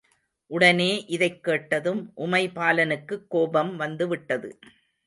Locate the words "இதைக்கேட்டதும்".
1.07-2.01